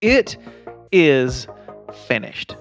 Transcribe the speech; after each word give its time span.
It 0.00 0.36
is 0.92 1.48
finished. 2.06 2.56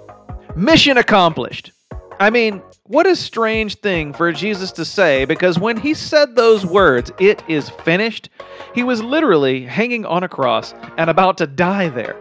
Mission 0.55 0.97
accomplished. 0.97 1.71
I 2.19 2.31
mean, 2.31 2.63
what 2.85 3.05
a 3.05 3.15
strange 3.15 3.75
thing 3.75 4.11
for 4.11 4.31
Jesus 4.31 4.71
to 4.71 4.83
say 4.83 5.23
because 5.25 5.59
when 5.59 5.77
he 5.77 5.93
said 5.93 6.35
those 6.35 6.65
words, 6.65 7.11
it 7.19 7.43
is 7.47 7.69
finished, 7.69 8.29
he 8.73 8.81
was 8.81 9.03
literally 9.03 9.63
hanging 9.63 10.03
on 10.03 10.23
a 10.23 10.27
cross 10.27 10.73
and 10.97 11.11
about 11.11 11.37
to 11.37 11.45
die 11.45 11.89
there. 11.89 12.19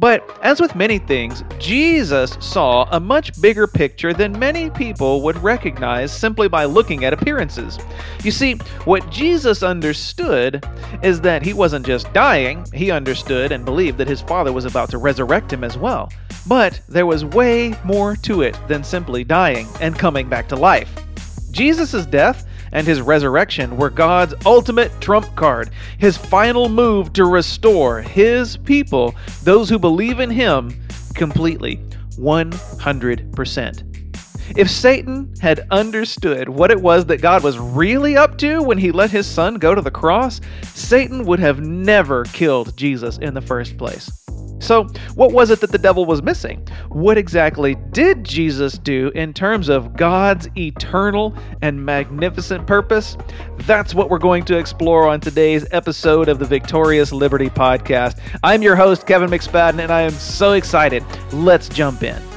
But 0.00 0.26
as 0.40 0.62
with 0.62 0.74
many 0.74 0.98
things, 0.98 1.44
Jesus 1.58 2.38
saw 2.40 2.88
a 2.90 2.98
much 2.98 3.38
bigger 3.42 3.66
picture 3.66 4.14
than 4.14 4.38
many 4.38 4.70
people 4.70 5.20
would 5.20 5.36
recognize 5.42 6.10
simply 6.10 6.48
by 6.48 6.64
looking 6.64 7.04
at 7.04 7.12
appearances. 7.12 7.78
You 8.24 8.30
see, 8.30 8.54
what 8.86 9.10
Jesus 9.10 9.62
understood 9.62 10.66
is 11.02 11.20
that 11.20 11.42
he 11.42 11.52
wasn't 11.52 11.84
just 11.84 12.10
dying, 12.14 12.64
he 12.72 12.90
understood 12.90 13.52
and 13.52 13.62
believed 13.62 13.98
that 13.98 14.08
his 14.08 14.22
Father 14.22 14.54
was 14.54 14.64
about 14.64 14.88
to 14.90 14.96
resurrect 14.96 15.52
him 15.52 15.62
as 15.62 15.76
well. 15.76 16.10
But 16.46 16.80
there 16.88 17.04
was 17.04 17.26
way 17.26 17.74
more 17.84 18.16
to 18.16 18.40
it 18.40 18.58
than 18.68 18.82
simply 18.82 19.22
dying 19.22 19.68
and 19.82 19.98
coming 19.98 20.30
back 20.30 20.48
to 20.48 20.56
life. 20.56 20.90
Jesus' 21.50 22.06
death 22.06 22.46
and 22.72 22.86
his 22.86 23.00
resurrection 23.00 23.76
were 23.76 23.90
God's 23.90 24.34
ultimate 24.46 24.92
trump 25.00 25.34
card, 25.36 25.70
his 25.98 26.16
final 26.16 26.68
move 26.68 27.12
to 27.14 27.24
restore 27.24 28.00
his 28.00 28.56
people, 28.58 29.14
those 29.42 29.68
who 29.68 29.78
believe 29.78 30.20
in 30.20 30.30
him, 30.30 30.80
completely, 31.14 31.76
100%. 32.16 33.86
If 34.56 34.68
Satan 34.68 35.32
had 35.40 35.66
understood 35.70 36.48
what 36.48 36.72
it 36.72 36.80
was 36.80 37.06
that 37.06 37.20
God 37.20 37.44
was 37.44 37.58
really 37.58 38.16
up 38.16 38.36
to 38.38 38.60
when 38.62 38.78
he 38.78 38.90
let 38.90 39.10
his 39.10 39.26
son 39.26 39.54
go 39.54 39.74
to 39.74 39.82
the 39.82 39.92
cross, 39.92 40.40
Satan 40.74 41.24
would 41.24 41.38
have 41.38 41.60
never 41.60 42.24
killed 42.24 42.76
Jesus 42.76 43.18
in 43.18 43.34
the 43.34 43.40
first 43.40 43.78
place. 43.78 44.10
So, 44.60 44.84
what 45.14 45.32
was 45.32 45.50
it 45.50 45.60
that 45.60 45.72
the 45.72 45.78
devil 45.78 46.04
was 46.04 46.22
missing? 46.22 46.66
What 46.88 47.18
exactly 47.18 47.76
did 47.90 48.24
Jesus 48.24 48.74
do 48.74 49.10
in 49.14 49.32
terms 49.32 49.68
of 49.68 49.96
God's 49.96 50.48
eternal 50.56 51.34
and 51.62 51.84
magnificent 51.84 52.66
purpose? 52.66 53.16
That's 53.60 53.94
what 53.94 54.10
we're 54.10 54.18
going 54.18 54.44
to 54.44 54.58
explore 54.58 55.08
on 55.08 55.20
today's 55.20 55.66
episode 55.72 56.28
of 56.28 56.38
the 56.38 56.44
Victorious 56.44 57.12
Liberty 57.12 57.48
Podcast. 57.48 58.20
I'm 58.44 58.62
your 58.62 58.76
host, 58.76 59.06
Kevin 59.06 59.30
McSpadden, 59.30 59.80
and 59.80 59.90
I 59.90 60.02
am 60.02 60.12
so 60.12 60.52
excited. 60.52 61.04
Let's 61.32 61.68
jump 61.68 62.02
in. 62.02 62.29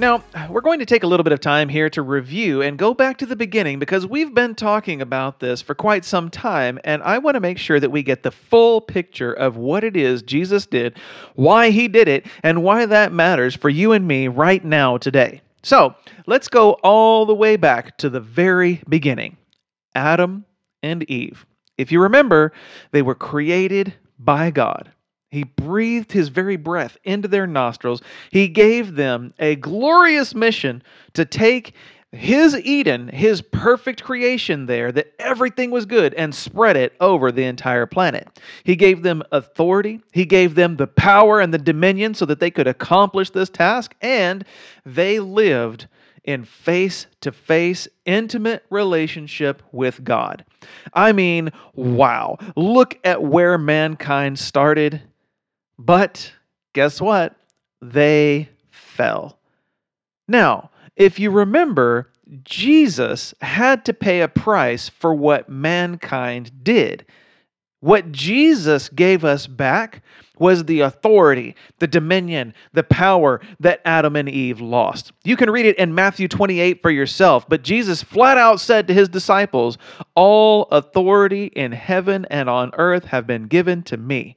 Now, 0.00 0.24
we're 0.48 0.62
going 0.62 0.78
to 0.78 0.86
take 0.86 1.02
a 1.02 1.06
little 1.06 1.24
bit 1.24 1.34
of 1.34 1.40
time 1.40 1.68
here 1.68 1.90
to 1.90 2.00
review 2.00 2.62
and 2.62 2.78
go 2.78 2.94
back 2.94 3.18
to 3.18 3.26
the 3.26 3.36
beginning 3.36 3.78
because 3.78 4.06
we've 4.06 4.32
been 4.32 4.54
talking 4.54 5.02
about 5.02 5.40
this 5.40 5.60
for 5.60 5.74
quite 5.74 6.06
some 6.06 6.30
time, 6.30 6.78
and 6.84 7.02
I 7.02 7.18
want 7.18 7.34
to 7.34 7.40
make 7.40 7.58
sure 7.58 7.78
that 7.78 7.90
we 7.90 8.02
get 8.02 8.22
the 8.22 8.30
full 8.30 8.80
picture 8.80 9.34
of 9.34 9.58
what 9.58 9.84
it 9.84 9.98
is 9.98 10.22
Jesus 10.22 10.64
did, 10.64 10.98
why 11.34 11.68
he 11.68 11.86
did 11.86 12.08
it, 12.08 12.24
and 12.42 12.62
why 12.62 12.86
that 12.86 13.12
matters 13.12 13.54
for 13.54 13.68
you 13.68 13.92
and 13.92 14.08
me 14.08 14.26
right 14.26 14.64
now 14.64 14.96
today. 14.96 15.42
So, 15.62 15.94
let's 16.26 16.48
go 16.48 16.78
all 16.82 17.26
the 17.26 17.34
way 17.34 17.56
back 17.56 17.98
to 17.98 18.08
the 18.08 18.20
very 18.20 18.80
beginning 18.88 19.36
Adam 19.94 20.46
and 20.82 21.02
Eve. 21.10 21.44
If 21.76 21.92
you 21.92 22.00
remember, 22.00 22.54
they 22.92 23.02
were 23.02 23.14
created 23.14 23.92
by 24.18 24.50
God. 24.50 24.90
He 25.30 25.44
breathed 25.44 26.10
his 26.10 26.28
very 26.28 26.56
breath 26.56 26.96
into 27.04 27.28
their 27.28 27.46
nostrils. 27.46 28.02
He 28.30 28.48
gave 28.48 28.96
them 28.96 29.32
a 29.38 29.56
glorious 29.56 30.34
mission 30.34 30.82
to 31.14 31.24
take 31.24 31.74
his 32.12 32.56
Eden, 32.56 33.06
his 33.06 33.40
perfect 33.40 34.02
creation 34.02 34.66
there, 34.66 34.90
that 34.90 35.14
everything 35.20 35.70
was 35.70 35.86
good, 35.86 36.12
and 36.14 36.34
spread 36.34 36.76
it 36.76 36.94
over 36.98 37.30
the 37.30 37.44
entire 37.44 37.86
planet. 37.86 38.40
He 38.64 38.74
gave 38.74 39.02
them 39.02 39.22
authority, 39.30 40.00
he 40.10 40.24
gave 40.24 40.56
them 40.56 40.76
the 40.76 40.88
power 40.88 41.38
and 41.38 41.54
the 41.54 41.58
dominion 41.58 42.14
so 42.14 42.26
that 42.26 42.40
they 42.40 42.50
could 42.50 42.66
accomplish 42.66 43.30
this 43.30 43.48
task, 43.48 43.94
and 44.00 44.44
they 44.84 45.20
lived 45.20 45.86
in 46.24 46.44
face 46.44 47.06
to 47.20 47.30
face, 47.30 47.86
intimate 48.04 48.64
relationship 48.70 49.62
with 49.70 50.02
God. 50.02 50.44
I 50.92 51.12
mean, 51.12 51.50
wow. 51.74 52.38
Look 52.56 52.98
at 53.04 53.22
where 53.22 53.56
mankind 53.56 54.38
started 54.38 55.00
but 55.80 56.30
guess 56.74 57.00
what? 57.00 57.36
They 57.80 58.50
fell. 58.70 59.38
Now, 60.28 60.70
if 60.94 61.18
you 61.18 61.30
remember, 61.30 62.10
Jesus 62.44 63.32
had 63.40 63.86
to 63.86 63.94
pay 63.94 64.20
a 64.20 64.28
price 64.28 64.90
for 64.90 65.14
what 65.14 65.48
mankind 65.48 66.62
did. 66.62 67.06
What 67.80 68.12
Jesus 68.12 68.90
gave 68.90 69.24
us 69.24 69.46
back 69.46 70.02
was 70.38 70.64
the 70.64 70.80
authority, 70.80 71.56
the 71.78 71.86
dominion, 71.86 72.52
the 72.74 72.82
power 72.82 73.40
that 73.60 73.80
Adam 73.86 74.16
and 74.16 74.28
Eve 74.28 74.60
lost. 74.60 75.12
You 75.24 75.34
can 75.34 75.50
read 75.50 75.64
it 75.64 75.78
in 75.78 75.94
Matthew 75.94 76.28
28 76.28 76.82
for 76.82 76.90
yourself, 76.90 77.48
but 77.48 77.62
Jesus 77.62 78.02
flat 78.02 78.36
out 78.36 78.60
said 78.60 78.86
to 78.88 78.94
his 78.94 79.08
disciples, 79.08 79.78
All 80.14 80.64
authority 80.64 81.46
in 81.46 81.72
heaven 81.72 82.26
and 82.30 82.50
on 82.50 82.70
earth 82.74 83.06
have 83.06 83.26
been 83.26 83.44
given 83.44 83.82
to 83.84 83.96
me. 83.96 84.36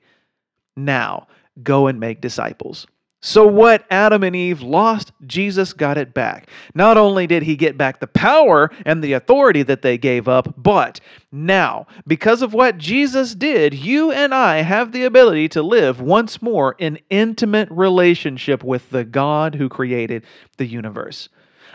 Now, 0.75 1.27
go 1.61 1.87
and 1.87 1.99
make 1.99 2.21
disciples. 2.21 2.87
So, 3.25 3.47
what 3.47 3.85
Adam 3.89 4.21
and 4.21 4.35
Eve 4.35 4.61
lost, 4.61 5.13
Jesus 5.25 5.71
got 5.71 5.97
it 5.97 6.13
back. 6.13 6.49
Not 6.75 6.97
only 6.97 7.25
did 7.25 7.41
he 7.41 7.55
get 7.55 7.77
back 7.77 8.01
the 8.01 8.07
power 8.07 8.69
and 8.85 9.01
the 9.01 9.13
authority 9.13 9.63
that 9.63 9.81
they 9.81 9.97
gave 9.97 10.27
up, 10.27 10.53
but 10.57 10.99
now, 11.31 11.87
because 12.05 12.41
of 12.41 12.53
what 12.53 12.77
Jesus 12.77 13.33
did, 13.33 13.73
you 13.73 14.11
and 14.11 14.35
I 14.35 14.57
have 14.57 14.91
the 14.91 15.05
ability 15.05 15.47
to 15.49 15.61
live 15.61 16.01
once 16.01 16.41
more 16.41 16.75
in 16.79 16.99
intimate 17.09 17.69
relationship 17.71 18.61
with 18.61 18.89
the 18.89 19.05
God 19.05 19.55
who 19.55 19.69
created 19.69 20.25
the 20.57 20.67
universe. 20.67 21.29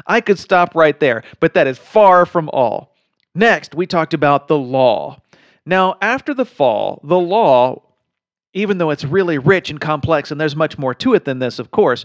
I 0.06 0.20
could 0.20 0.38
stop 0.38 0.74
right 0.74 1.00
there, 1.00 1.22
but 1.40 1.54
that 1.54 1.66
is 1.66 1.78
far 1.78 2.26
from 2.26 2.50
all. 2.50 2.94
Next, 3.34 3.74
we 3.74 3.86
talked 3.86 4.12
about 4.12 4.48
the 4.48 4.58
law. 4.58 5.22
Now, 5.64 5.96
after 6.02 6.34
the 6.34 6.44
fall, 6.44 7.00
the 7.04 7.18
law 7.18 7.82
even 8.58 8.78
though 8.78 8.90
it's 8.90 9.04
really 9.04 9.38
rich 9.38 9.70
and 9.70 9.80
complex, 9.80 10.30
and 10.30 10.40
there's 10.40 10.56
much 10.56 10.78
more 10.78 10.94
to 10.94 11.14
it 11.14 11.24
than 11.24 11.38
this, 11.38 11.58
of 11.58 11.70
course. 11.70 12.04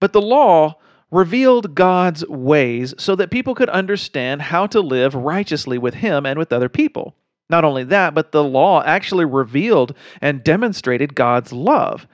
But 0.00 0.12
the 0.12 0.22
law 0.22 0.76
revealed 1.10 1.74
God's 1.74 2.26
ways 2.26 2.94
so 2.98 3.14
that 3.16 3.30
people 3.30 3.54
could 3.54 3.68
understand 3.68 4.42
how 4.42 4.66
to 4.68 4.80
live 4.80 5.14
righteously 5.14 5.76
with 5.78 5.94
Him 5.94 6.24
and 6.24 6.38
with 6.38 6.52
other 6.52 6.70
people. 6.70 7.14
Not 7.50 7.64
only 7.64 7.84
that, 7.84 8.14
but 8.14 8.32
the 8.32 8.42
law 8.42 8.82
actually 8.82 9.26
revealed 9.26 9.94
and 10.22 10.42
demonstrated 10.42 11.14
God's 11.14 11.52
love. 11.52 12.06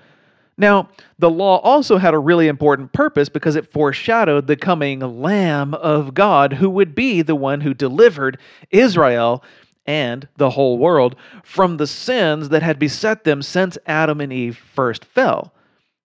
Now, 0.57 0.89
the 1.21 1.31
law 1.31 1.59
also 1.59 1.99
had 1.99 2.15
a 2.15 2.19
really 2.19 2.49
important 2.49 2.93
purpose 2.93 3.29
because 3.29 3.55
it 3.55 3.73
foreshadowed 3.73 4.49
the 4.49 4.57
coming 4.57 4.99
Lamb 4.99 5.75
of 5.75 6.15
God 6.15 6.53
who 6.53 6.69
would 6.69 6.97
be 6.97 7.23
the 7.23 7.37
one 7.37 7.61
who 7.61 7.73
delivered 7.73 8.39
Israel 8.73 9.45
and 9.89 10.29
the 10.37 10.51
whole 10.51 10.79
world 10.79 11.17
from 11.43 11.79
the 11.79 11.87
sins 11.87 12.51
that 12.51 12.63
had 12.63 12.79
beset 12.79 13.25
them 13.25 13.41
since 13.41 13.79
Adam 13.87 14.21
and 14.21 14.33
Eve 14.33 14.57
first 14.57 15.05
fell. 15.05 15.53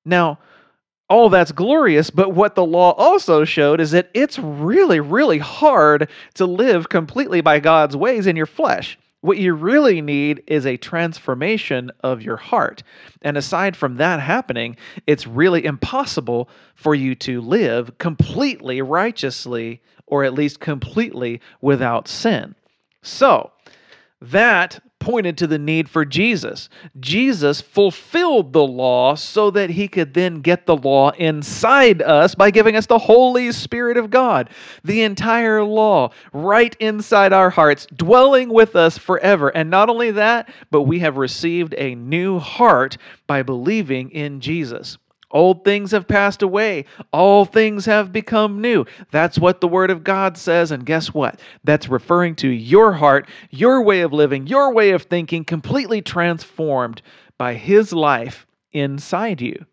Now, 0.06 0.40
all 1.10 1.30
that's 1.30 1.52
glorious, 1.52 2.10
but 2.10 2.34
what 2.34 2.56
the 2.56 2.66
law 2.66 2.94
also 2.94 3.44
showed 3.44 3.82
is 3.82 3.92
that 3.92 4.10
it's 4.14 4.40
really, 4.40 5.02
really 5.02 5.38
hard 5.38 6.10
to 6.36 6.46
live 6.46 6.88
completely 6.88 7.42
by 7.42 7.60
God's 7.60 7.96
ways 7.96 8.26
in 8.26 8.38
your 8.38 8.46
flesh. 8.46 8.98
What 9.20 9.38
you 9.38 9.54
really 9.54 10.02
need 10.02 10.44
is 10.48 10.66
a 10.66 10.78
transformation 10.78 11.92
of 12.04 12.22
your 12.22 12.38
heart. 12.38 12.84
And 13.22 13.38
aside 13.38 13.76
from 13.76 13.98
that 13.98 14.22
happening, 14.22 14.78
it's 15.08 15.28
really 15.28 15.66
impossible 15.66 16.50
for 16.76 16.96
you 16.96 17.16
to 17.16 17.42
live 17.42 17.98
completely 17.98 18.82
righteously 18.82 19.82
or 20.08 20.24
at 20.24 20.34
least 20.34 20.62
completely 20.62 21.42
without 21.62 22.08
sin. 22.08 22.56
So, 23.02 23.52
that 24.32 24.80
pointed 25.00 25.38
to 25.38 25.48
the 25.48 25.60
need 25.60 25.90
for 25.90 26.06
Jesus. 26.06 26.70
Jesus 27.00 27.60
fulfilled 27.60 28.54
the 28.54 28.64
law 28.64 29.16
so 29.16 29.52
that 29.52 29.70
he 29.70 29.88
could 29.88 30.14
then 30.14 30.40
get 30.40 30.66
the 30.66 30.78
law 30.78 31.12
inside 31.12 32.02
us 32.02 32.36
by 32.36 32.50
giving 32.50 32.78
us 32.78 32.86
the 32.86 32.98
Holy 32.98 33.52
Spirit 33.52 33.98
of 33.98 34.10
God. 34.10 34.50
The 34.86 35.04
entire 35.04 35.62
law 35.62 36.12
right 36.32 36.74
inside 36.80 37.34
our 37.34 37.50
hearts, 37.50 37.86
dwelling 37.94 38.48
with 38.48 38.78
us 38.78 38.98
forever. 38.98 39.50
And 39.50 39.70
not 39.70 39.90
only 39.90 40.12
that, 40.12 40.50
but 40.72 40.84
we 40.84 41.00
have 41.00 41.18
received 41.18 41.76
a 41.78 41.96
new 41.96 42.40
heart 42.40 42.98
by 43.28 43.44
believing 43.44 44.10
in 44.12 44.40
Jesus. 44.40 44.98
Old 45.34 45.64
things 45.66 45.92
have 45.92 46.08
passed 46.08 46.42
away. 46.42 46.86
All 47.12 47.44
things 47.44 47.86
have 47.86 48.14
become 48.14 48.62
new. 48.62 48.86
That's 49.12 49.40
what 49.40 49.60
the 49.60 49.68
Word 49.68 49.90
of 49.90 50.04
God 50.04 50.38
says. 50.38 50.72
And 50.72 50.86
guess 50.86 51.14
what? 51.14 51.40
That's 51.64 51.90
referring 51.90 52.36
to 52.36 52.48
your 52.48 52.94
heart, 52.94 53.28
your 53.50 53.82
way 53.82 54.02
of 54.02 54.14
living, 54.14 54.48
your 54.48 54.74
way 54.74 54.92
of 54.92 55.04
thinking, 55.04 55.44
completely 55.44 56.02
transformed 56.02 57.02
by 57.38 57.56
His 57.56 57.92
life 57.92 58.46
inside 58.72 59.42
you. 59.42 59.66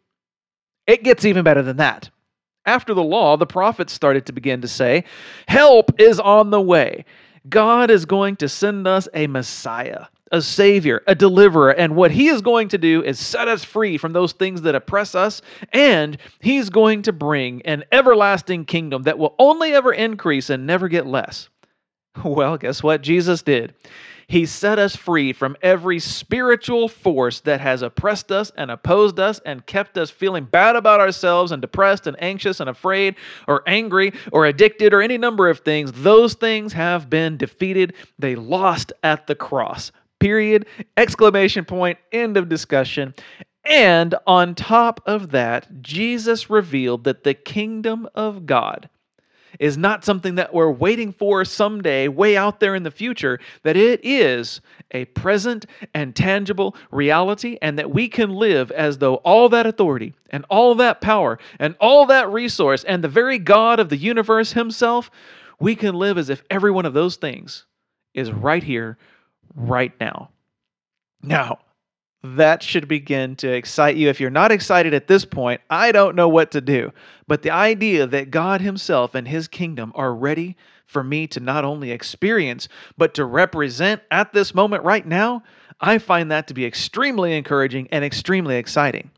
It 0.87 1.05
gets 1.05 1.25
even 1.25 1.45
better 1.45 1.63
than 1.63 1.77
that. 1.77 2.11
After 2.67 2.95
the 2.95 3.03
law, 3.03 3.37
the 3.37 3.47
prophets 3.47 3.93
started 3.93 4.27
to 4.27 4.33
begin 4.33 4.61
to 4.63 4.69
say, 4.69 5.05
Help 5.47 6.01
is 6.01 6.19
on 6.19 6.51
the 6.51 6.61
way. 6.61 7.05
God 7.49 7.91
is 7.91 8.05
going 8.05 8.37
to 8.37 8.49
send 8.49 8.87
us 8.87 9.09
a 9.15 9.27
Messiah, 9.27 10.07
a 10.31 10.41
Savior, 10.43 11.03
a 11.07 11.15
deliverer. 11.15 11.71
And 11.71 11.97
what 11.97 12.11
He 12.11 12.29
is 12.29 12.41
going 12.41 12.69
to 12.69 12.79
do 12.79 13.03
is 13.03 13.19
set 13.19 13.49
us 13.49 13.65
free 13.65 13.97
from 13.99 14.13
those 14.13 14.33
things 14.33 14.63
that 14.63 14.75
oppress 14.75 15.15
us. 15.15 15.43
And 15.73 16.19
He's 16.41 16.71
going 16.71 17.03
to 17.03 17.13
bring 17.13 17.63
an 17.63 17.85
everlasting 17.93 18.65
kingdom 18.65 19.03
that 19.05 19.19
will 19.19 19.35
only 19.39 19.73
ever 19.73 19.93
increase 19.93 20.51
and 20.51 20.67
never 20.67 20.89
get 20.89 21.07
less. 21.07 21.49
Well, 22.25 22.59
guess 22.59 22.83
what 22.83 23.03
Jesus 23.03 23.41
did? 23.41 23.73
He 24.31 24.47
set 24.47 24.79
us 24.79 24.95
free 24.95 25.33
from 25.33 25.57
every 25.61 25.99
spiritual 25.99 26.89
force 26.89 27.41
that 27.41 27.61
has 27.61 27.83
oppressed 27.83 28.31
us 28.31 28.53
and 28.57 28.71
opposed 28.71 29.19
us 29.19 29.41
and 29.45 29.67
kept 29.67 29.99
us 29.99 30.09
feeling 30.09 30.45
bad 30.45 30.77
about 30.77 31.01
ourselves 31.01 31.51
and 31.51 31.61
depressed 31.61 32.07
and 32.07 32.17
anxious 32.23 32.61
and 32.61 32.71
afraid 32.71 33.17
or 33.49 33.65
angry 33.67 34.13
or 34.31 34.47
addicted 34.47 34.95
or 34.95 35.03
any 35.03 35.19
number 35.19 35.49
of 35.49 35.59
things. 35.61 35.91
Those 35.91 36.35
things 36.35 36.73
have 36.73 37.11
been 37.11 37.39
defeated. 37.39 37.95
They 38.21 38.37
lost 38.37 38.93
at 39.03 39.27
the 39.27 39.35
cross. 39.35 39.91
Period. 40.21 40.67
Exclamation 40.97 41.65
point. 41.65 41.99
End 42.13 42.37
of 42.37 42.49
discussion. 42.49 43.15
And 43.65 44.15
on 44.27 44.55
top 44.55 45.01
of 45.07 45.31
that, 45.31 45.83
Jesus 45.83 46.49
revealed 46.49 47.05
that 47.05 47.25
the 47.25 47.35
kingdom 47.35 48.09
of 48.15 48.47
God 48.47 48.89
is 49.59 49.77
not 49.77 50.05
something 50.05 50.37
that 50.37 50.55
we're 50.55 50.71
waiting 50.71 51.13
for 51.13 51.45
someday, 51.45 52.09
way 52.09 52.37
out 52.37 52.61
there 52.61 52.75
in 52.75 52.83
the 52.83 52.91
future, 52.91 53.39
that 53.63 53.77
it 53.77 54.01
is 54.03 54.61
a 54.93 55.05
present 55.07 55.67
and 55.93 56.15
tangible 56.15 56.77
reality, 56.91 57.59
and 57.61 57.79
that 57.79 57.91
we 57.91 58.09
can 58.09 58.31
live 58.31 58.71
as 58.71 58.99
though 58.99 59.17
all 59.17 59.49
that 59.49 59.67
authority 59.67 60.15
and 60.31 60.45
all 60.49 60.75
that 60.77 61.01
power 61.01 61.39
and 61.59 61.75
all 61.81 62.07
that 62.07 62.31
resource 62.31 62.85
and 62.85 63.03
the 63.03 63.09
very 63.09 63.39
God 63.39 63.81
of 63.81 63.89
the 63.89 63.97
universe 63.97 64.53
Himself, 64.53 65.11
we 65.59 65.75
can 65.75 65.95
live 65.95 66.17
as 66.17 66.31
if 66.31 66.43
every 66.51 66.71
one 66.71 66.87
of 66.87 66.95
those 66.95 67.17
things 67.17 67.67
is 68.15 68.31
right 68.31 68.63
here, 68.63 68.97
right 69.55 69.93
now. 70.01 70.31
Now, 71.23 71.59
that 72.23 72.63
should 72.63 72.87
begin 72.87 73.37
to 73.37 73.51
excite 73.51 73.97
you. 73.97 74.09
If 74.09 74.21
you're 74.21 74.31
not 74.31 74.53
excited 74.53 74.93
at 74.93 75.07
this 75.07 75.25
point, 75.25 75.61
I 75.71 75.91
don't 75.93 76.17
know 76.17 76.29
what 76.29 76.51
to 76.53 76.61
do. 76.61 76.93
But 77.27 77.43
the 77.43 77.51
idea 77.51 78.07
that 78.07 78.31
God 78.31 78.61
Himself 78.61 79.15
and 79.15 79.27
His 79.27 79.49
kingdom 79.49 79.93
are 79.95 80.15
ready 80.15 80.57
for 80.87 81.03
me 81.03 81.27
to 81.29 81.41
not 81.41 81.65
only 81.65 81.93
experience, 81.93 82.69
but 82.99 83.15
to 83.15 83.25
represent 83.25 84.03
at 84.11 84.33
this 84.33 84.55
moment 84.55 84.85
right 84.85 85.07
now, 85.07 85.43
I 85.81 85.99
find 85.99 86.31
that 86.31 86.47
to 86.49 86.55
be 86.55 86.67
extremely 86.67 87.37
encouraging 87.37 87.89
and 87.91 88.05
extremely 88.05 88.57
exciting. 88.57 89.11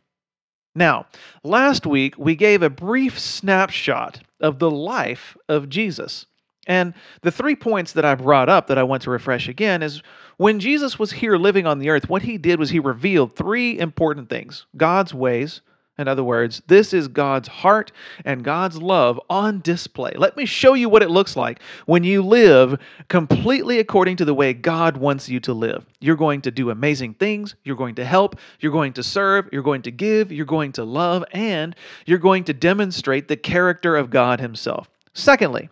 Now, 0.75 1.06
last 1.43 1.87
week 1.87 2.17
we 2.17 2.37
gave 2.37 2.62
a 2.62 2.70
brief 2.70 3.19
snapshot 3.19 4.20
of 4.40 4.58
the 4.58 4.70
life 4.70 5.37
of 5.49 5.69
Jesus. 5.69 6.26
And 6.67 6.94
the 7.23 7.31
three 7.31 7.56
points 7.56 7.93
that 7.93 8.05
I 8.05 8.14
brought 8.14 8.49
up 8.49 8.69
that 8.69 8.79
I 8.79 8.82
want 8.82 9.03
to 9.03 9.11
refresh 9.11 9.49
again 9.49 9.82
is 9.82 10.03
when 10.37 10.61
Jesus 10.61 10.99
was 10.99 11.11
here 11.11 11.37
living 11.37 11.67
on 11.67 11.79
the 11.79 11.91
earth, 11.91 12.09
what 12.09 12.23
he 12.23 12.38
did 12.38 12.59
was 12.59 12.70
he 12.70 12.79
revealed 12.79 13.35
three 13.35 13.79
important 13.79 14.29
things 14.29 14.67
God's 14.76 15.12
ways. 15.12 15.61
In 15.99 16.09
other 16.09 16.25
words, 16.25 16.62
this 16.69 16.94
is 16.94 17.06
God's 17.06 17.49
heart 17.49 17.93
and 18.25 18.43
God's 18.43 18.81
love 18.81 19.20
on 19.29 19.61
display. 19.61 20.12
Let 20.17 20.38
me 20.38 20.47
show 20.47 20.73
you 20.73 20.88
what 20.88 21.03
it 21.03 21.11
looks 21.11 21.37
like 21.37 21.61
when 21.85 22.03
you 22.03 22.23
live 22.23 22.81
completely 23.08 23.79
according 23.79 24.17
to 24.17 24.25
the 24.25 24.32
way 24.32 24.55
God 24.55 24.97
wants 24.97 25.29
you 25.29 25.38
to 25.41 25.53
live. 25.53 25.85
You're 26.00 26.17
going 26.17 26.41
to 26.43 26.50
do 26.50 26.70
amazing 26.70 27.15
things, 27.15 27.56
you're 27.62 27.76
going 27.76 27.94
to 27.97 28.06
help, 28.06 28.37
you're 28.61 28.73
going 28.73 28.94
to 28.94 29.03
serve, 29.03 29.50
you're 29.53 29.62
going 29.62 29.82
to 29.82 29.91
give, 29.91 30.32
you're 30.32 30.47
going 30.47 30.73
to 30.73 30.85
love, 30.85 31.25
and 31.32 31.76
you're 32.06 32.19
going 32.19 32.44
to 32.44 32.55
demonstrate 32.55 33.29
the 33.29 33.37
character 33.37 33.94
of 33.94 34.08
God 34.08 34.41
Himself. 34.41 34.88
Secondly, 35.12 35.69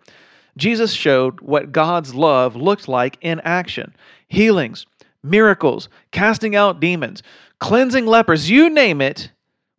Jesus 0.57 0.93
showed 0.93 1.39
what 1.41 1.71
God's 1.71 2.13
love 2.13 2.55
looked 2.55 2.87
like 2.87 3.17
in 3.21 3.39
action 3.41 3.95
healings, 4.27 4.85
miracles, 5.23 5.89
casting 6.11 6.55
out 6.55 6.79
demons, 6.79 7.21
cleansing 7.59 8.05
lepers, 8.05 8.49
you 8.49 8.69
name 8.69 9.01
it. 9.01 9.29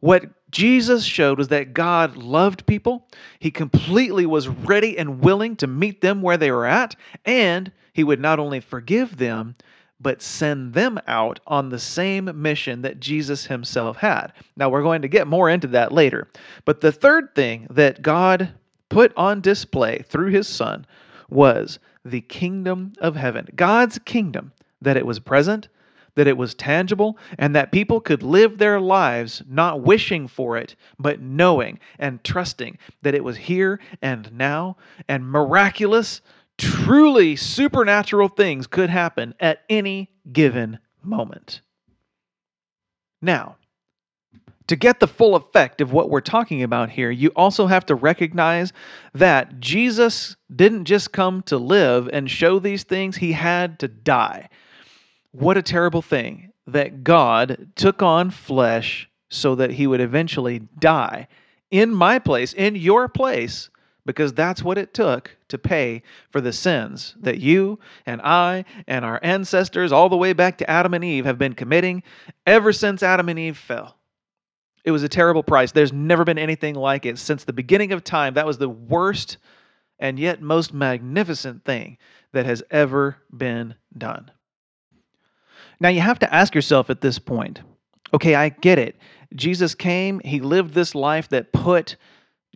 What 0.00 0.26
Jesus 0.50 1.04
showed 1.04 1.38
was 1.38 1.48
that 1.48 1.72
God 1.72 2.16
loved 2.16 2.66
people. 2.66 3.08
He 3.38 3.50
completely 3.50 4.26
was 4.26 4.48
ready 4.48 4.98
and 4.98 5.20
willing 5.20 5.56
to 5.56 5.66
meet 5.66 6.00
them 6.02 6.20
where 6.20 6.36
they 6.36 6.50
were 6.50 6.66
at, 6.66 6.94
and 7.24 7.72
He 7.94 8.04
would 8.04 8.20
not 8.20 8.38
only 8.38 8.60
forgive 8.60 9.16
them, 9.16 9.56
but 9.98 10.20
send 10.20 10.74
them 10.74 11.00
out 11.06 11.40
on 11.46 11.68
the 11.68 11.78
same 11.78 12.28
mission 12.34 12.82
that 12.82 13.00
Jesus 13.00 13.46
Himself 13.46 13.96
had. 13.96 14.32
Now, 14.56 14.68
we're 14.68 14.82
going 14.82 15.02
to 15.02 15.08
get 15.08 15.26
more 15.26 15.48
into 15.48 15.68
that 15.68 15.92
later. 15.92 16.28
But 16.64 16.80
the 16.80 16.92
third 16.92 17.34
thing 17.34 17.66
that 17.70 18.02
God 18.02 18.52
put 18.92 19.12
on 19.16 19.40
display 19.40 20.04
through 20.06 20.28
his 20.28 20.46
Son 20.46 20.86
was 21.30 21.78
the 22.04 22.20
kingdom 22.20 22.92
of 22.98 23.16
heaven, 23.16 23.48
God's 23.56 23.98
kingdom, 23.98 24.52
that 24.82 24.98
it 24.98 25.06
was 25.06 25.18
present, 25.18 25.68
that 26.14 26.26
it 26.26 26.36
was 26.36 26.54
tangible, 26.54 27.16
and 27.38 27.56
that 27.56 27.72
people 27.72 28.00
could 28.00 28.22
live 28.22 28.58
their 28.58 28.78
lives 28.78 29.42
not 29.48 29.80
wishing 29.80 30.28
for 30.28 30.58
it, 30.58 30.76
but 30.98 31.20
knowing 31.22 31.78
and 31.98 32.22
trusting 32.22 32.76
that 33.00 33.14
it 33.14 33.24
was 33.24 33.38
here 33.38 33.80
and 34.02 34.30
now, 34.32 34.76
and 35.08 35.26
miraculous, 35.26 36.20
truly 36.58 37.34
supernatural 37.34 38.28
things 38.28 38.66
could 38.66 38.90
happen 38.90 39.34
at 39.40 39.62
any 39.70 40.10
given 40.32 40.78
moment. 41.02 41.62
Now, 43.22 43.56
to 44.66 44.76
get 44.76 45.00
the 45.00 45.06
full 45.06 45.34
effect 45.34 45.80
of 45.80 45.92
what 45.92 46.10
we're 46.10 46.20
talking 46.20 46.62
about 46.62 46.90
here, 46.90 47.10
you 47.10 47.30
also 47.36 47.66
have 47.66 47.86
to 47.86 47.94
recognize 47.94 48.72
that 49.14 49.60
Jesus 49.60 50.36
didn't 50.54 50.84
just 50.84 51.12
come 51.12 51.42
to 51.42 51.58
live 51.58 52.08
and 52.12 52.30
show 52.30 52.58
these 52.58 52.84
things, 52.84 53.16
he 53.16 53.32
had 53.32 53.78
to 53.80 53.88
die. 53.88 54.48
What 55.32 55.56
a 55.56 55.62
terrible 55.62 56.02
thing 56.02 56.52
that 56.66 57.02
God 57.02 57.68
took 57.74 58.02
on 58.02 58.30
flesh 58.30 59.08
so 59.30 59.54
that 59.54 59.70
he 59.70 59.86
would 59.86 60.00
eventually 60.00 60.60
die 60.78 61.26
in 61.70 61.92
my 61.92 62.18
place, 62.18 62.52
in 62.52 62.76
your 62.76 63.08
place, 63.08 63.70
because 64.04 64.32
that's 64.32 64.62
what 64.62 64.78
it 64.78 64.92
took 64.92 65.36
to 65.48 65.58
pay 65.58 66.02
for 66.30 66.40
the 66.40 66.52
sins 66.52 67.14
that 67.20 67.38
you 67.38 67.78
and 68.04 68.20
I 68.22 68.64
and 68.86 69.04
our 69.04 69.18
ancestors, 69.22 69.90
all 69.90 70.08
the 70.08 70.16
way 70.16 70.32
back 70.32 70.58
to 70.58 70.70
Adam 70.70 70.92
and 70.94 71.04
Eve, 71.04 71.24
have 71.24 71.38
been 71.38 71.54
committing 71.54 72.02
ever 72.46 72.72
since 72.72 73.02
Adam 73.02 73.28
and 73.28 73.38
Eve 73.38 73.56
fell. 73.56 73.96
It 74.84 74.90
was 74.90 75.02
a 75.02 75.08
terrible 75.08 75.42
price. 75.42 75.72
There's 75.72 75.92
never 75.92 76.24
been 76.24 76.38
anything 76.38 76.74
like 76.74 77.06
it 77.06 77.18
since 77.18 77.44
the 77.44 77.52
beginning 77.52 77.92
of 77.92 78.02
time. 78.02 78.34
That 78.34 78.46
was 78.46 78.58
the 78.58 78.68
worst 78.68 79.38
and 79.98 80.18
yet 80.18 80.42
most 80.42 80.74
magnificent 80.74 81.64
thing 81.64 81.96
that 82.32 82.46
has 82.46 82.62
ever 82.70 83.16
been 83.34 83.74
done. 83.96 84.30
Now, 85.78 85.88
you 85.88 86.00
have 86.00 86.18
to 86.20 86.34
ask 86.34 86.54
yourself 86.54 86.90
at 86.90 87.00
this 87.00 87.18
point 87.18 87.60
okay, 88.14 88.34
I 88.34 88.50
get 88.50 88.78
it. 88.78 88.96
Jesus 89.34 89.74
came, 89.74 90.20
he 90.20 90.40
lived 90.40 90.74
this 90.74 90.94
life 90.94 91.30
that 91.30 91.52
put 91.52 91.96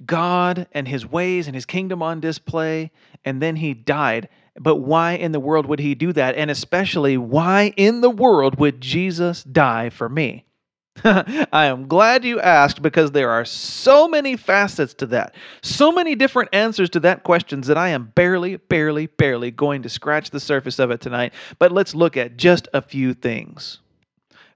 God 0.05 0.67
and 0.73 0.87
his 0.87 1.07
ways 1.07 1.47
and 1.47 1.55
his 1.55 1.65
kingdom 1.65 2.03
on 2.03 2.21
display, 2.21 2.91
and 3.25 3.41
then 3.41 3.57
he 3.57 3.73
died. 3.73 4.29
But 4.59 4.77
why 4.77 5.13
in 5.13 5.33
the 5.33 5.41
world 5.41 5.67
would 5.67 5.79
he 5.79 5.95
do 5.95 6.13
that? 6.13 6.35
And 6.35 6.51
especially, 6.51 7.17
why 7.17 7.73
in 7.77 8.01
the 8.01 8.11
world 8.11 8.59
would 8.59 8.81
Jesus 8.81 9.45
die 9.45 9.91
for 9.91 10.09
me? 10.09 10.46
I 11.05 11.67
am 11.67 11.89
glad 11.89 12.25
you 12.25 12.41
asked 12.41 12.81
because 12.83 13.11
there 13.11 13.31
are 13.31 13.45
so 13.45 14.09
many 14.09 14.37
facets 14.37 14.95
to 14.95 15.07
that, 15.07 15.35
so 15.63 15.93
many 15.93 16.15
different 16.15 16.51
answers 16.55 16.91
to 16.91 17.01
that 17.01 17.23
questions 17.23 17.67
that 17.67 17.77
I 17.77 17.89
am 17.89 18.13
barely, 18.15 18.57
barely, 18.57 19.07
barely 19.07 19.51
going 19.51 19.83
to 19.83 19.89
scratch 19.89 20.31
the 20.31 20.41
surface 20.41 20.79
of 20.79 20.91
it 20.91 21.01
tonight. 21.01 21.33
But 21.59 21.73
let's 21.73 21.95
look 21.95 22.17
at 22.17 22.37
just 22.37 22.69
a 22.73 22.81
few 22.81 23.15
things. 23.15 23.79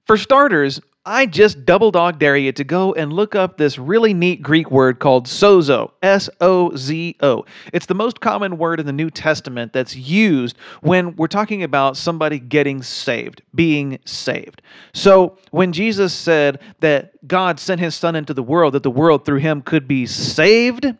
For 0.06 0.16
starters, 0.16 0.80
I 1.10 1.26
just 1.26 1.66
double 1.66 1.90
dog 1.90 2.20
dare 2.20 2.36
you 2.36 2.52
to 2.52 2.62
go 2.62 2.94
and 2.94 3.12
look 3.12 3.34
up 3.34 3.56
this 3.56 3.78
really 3.78 4.14
neat 4.14 4.42
Greek 4.42 4.70
word 4.70 5.00
called 5.00 5.26
sozo, 5.26 5.90
S 6.04 6.30
O 6.40 6.72
Z 6.76 7.16
O. 7.20 7.44
It's 7.72 7.86
the 7.86 7.96
most 7.96 8.20
common 8.20 8.58
word 8.58 8.78
in 8.78 8.86
the 8.86 8.92
New 8.92 9.10
Testament 9.10 9.72
that's 9.72 9.96
used 9.96 10.56
when 10.82 11.16
we're 11.16 11.26
talking 11.26 11.64
about 11.64 11.96
somebody 11.96 12.38
getting 12.38 12.80
saved, 12.80 13.42
being 13.56 13.98
saved. 14.04 14.62
So 14.94 15.36
when 15.50 15.72
Jesus 15.72 16.14
said 16.14 16.60
that 16.78 17.26
God 17.26 17.58
sent 17.58 17.80
his 17.80 17.96
son 17.96 18.14
into 18.14 18.32
the 18.32 18.44
world, 18.44 18.74
that 18.74 18.84
the 18.84 18.90
world 18.92 19.24
through 19.24 19.38
him 19.38 19.62
could 19.62 19.88
be 19.88 20.06
saved, 20.06 20.94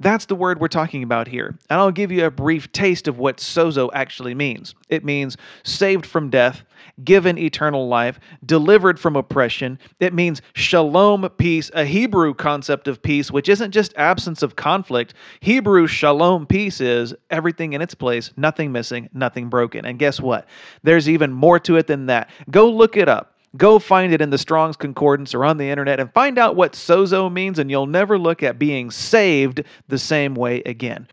that's 0.00 0.24
the 0.24 0.34
word 0.34 0.60
we're 0.60 0.68
talking 0.68 1.02
about 1.02 1.28
here. 1.28 1.58
And 1.68 1.78
I'll 1.78 1.90
give 1.90 2.10
you 2.10 2.24
a 2.24 2.30
brief 2.30 2.72
taste 2.72 3.06
of 3.06 3.18
what 3.18 3.36
sozo 3.36 3.90
actually 3.92 4.34
means. 4.34 4.74
It 4.88 5.04
means 5.04 5.36
saved 5.62 6.06
from 6.06 6.30
death, 6.30 6.62
given 7.04 7.36
eternal 7.36 7.86
life, 7.86 8.18
delivered 8.46 8.98
from 8.98 9.14
oppression. 9.14 9.78
It 10.00 10.14
means 10.14 10.40
shalom, 10.54 11.28
peace, 11.36 11.70
a 11.74 11.84
Hebrew 11.84 12.32
concept 12.32 12.88
of 12.88 13.02
peace, 13.02 13.30
which 13.30 13.50
isn't 13.50 13.72
just 13.72 13.94
absence 13.96 14.42
of 14.42 14.56
conflict. 14.56 15.14
Hebrew 15.40 15.86
shalom, 15.86 16.46
peace 16.46 16.80
is 16.80 17.14
everything 17.30 17.74
in 17.74 17.82
its 17.82 17.94
place, 17.94 18.32
nothing 18.38 18.72
missing, 18.72 19.10
nothing 19.12 19.48
broken. 19.50 19.84
And 19.84 19.98
guess 19.98 20.18
what? 20.18 20.48
There's 20.82 21.08
even 21.08 21.30
more 21.30 21.58
to 21.60 21.76
it 21.76 21.86
than 21.86 22.06
that. 22.06 22.30
Go 22.50 22.70
look 22.70 22.96
it 22.96 23.08
up. 23.08 23.36
Go 23.56 23.78
find 23.78 24.12
it 24.12 24.20
in 24.20 24.30
the 24.30 24.38
Strong's 24.38 24.76
Concordance 24.76 25.34
or 25.34 25.44
on 25.44 25.56
the 25.56 25.68
internet 25.68 25.98
and 25.98 26.12
find 26.12 26.38
out 26.38 26.54
what 26.54 26.74
sozo 26.74 27.30
means, 27.32 27.58
and 27.58 27.70
you'll 27.70 27.86
never 27.86 28.18
look 28.18 28.42
at 28.42 28.58
being 28.58 28.90
saved 28.90 29.64
the 29.88 29.98
same 29.98 30.34
way 30.34 30.62
again. 30.64 31.08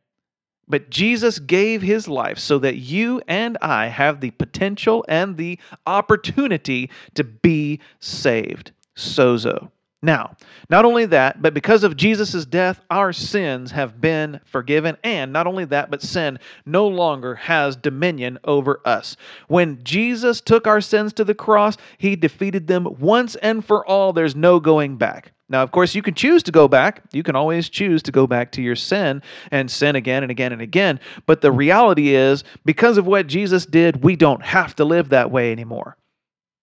But 0.67 0.89
Jesus 0.89 1.39
gave 1.39 1.81
his 1.81 2.07
life 2.07 2.37
so 2.37 2.59
that 2.59 2.75
you 2.75 3.21
and 3.27 3.57
I 3.61 3.87
have 3.87 4.19
the 4.19 4.31
potential 4.31 5.05
and 5.07 5.37
the 5.37 5.57
opportunity 5.85 6.91
to 7.15 7.23
be 7.23 7.79
saved. 7.99 8.71
Sozo. 8.95 9.71
Now, 10.07 10.37
not 10.69 10.85
only 10.85 11.05
that, 11.07 11.41
but 11.41 11.53
because 11.53 11.83
of 11.83 11.97
Jesus' 11.97 12.45
death, 12.45 12.79
our 12.89 13.11
sins 13.11 13.71
have 13.71 13.99
been 13.99 14.39
forgiven. 14.45 14.95
And 15.03 15.33
not 15.33 15.47
only 15.47 15.65
that, 15.65 15.91
but 15.91 16.01
sin 16.01 16.39
no 16.65 16.87
longer 16.87 17.35
has 17.35 17.75
dominion 17.75 18.39
over 18.45 18.79
us. 18.85 19.17
When 19.49 19.83
Jesus 19.83 20.39
took 20.39 20.65
our 20.65 20.79
sins 20.79 21.11
to 21.11 21.25
the 21.25 21.35
cross, 21.35 21.75
he 21.97 22.15
defeated 22.15 22.67
them 22.67 22.87
once 22.99 23.35
and 23.35 23.65
for 23.65 23.85
all. 23.85 24.13
There's 24.13 24.33
no 24.33 24.61
going 24.61 24.95
back. 24.95 25.33
Now, 25.49 25.61
of 25.61 25.71
course, 25.71 25.93
you 25.93 26.01
can 26.01 26.13
choose 26.13 26.41
to 26.43 26.53
go 26.53 26.69
back. 26.69 27.03
You 27.11 27.21
can 27.21 27.35
always 27.35 27.67
choose 27.67 28.01
to 28.03 28.11
go 28.13 28.25
back 28.27 28.53
to 28.53 28.61
your 28.61 28.77
sin 28.77 29.21
and 29.51 29.69
sin 29.69 29.97
again 29.97 30.23
and 30.23 30.31
again 30.31 30.53
and 30.53 30.61
again. 30.61 31.01
But 31.25 31.41
the 31.41 31.51
reality 31.51 32.15
is, 32.15 32.45
because 32.63 32.97
of 32.97 33.07
what 33.07 33.27
Jesus 33.27 33.65
did, 33.65 34.05
we 34.05 34.15
don't 34.15 34.43
have 34.43 34.73
to 34.77 34.85
live 34.85 35.09
that 35.09 35.31
way 35.31 35.51
anymore. 35.51 35.97